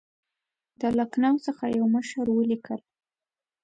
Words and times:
د 0.81 0.81
لکنهو 0.99 1.43
څخه 1.47 1.63
یوه 1.77 1.89
مشر 1.95 2.25
ولیکل. 2.31 2.79